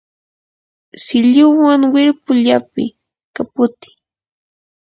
silluwan 1.03 1.81
wirpu 1.93 2.31
llapiy, 2.43 2.91
kaputiy 3.35 3.95